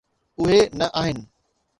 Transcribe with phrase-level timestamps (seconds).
[0.39, 1.17] اهي نه آهن.